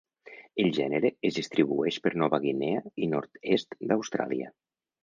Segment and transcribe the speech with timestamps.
[0.63, 4.53] El gènere es distribueix per Nova Guinea i nord-est d'Austràlia.